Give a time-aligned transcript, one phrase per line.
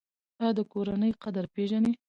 [0.39, 1.93] ایا د کورنۍ قدر پیژنئ؟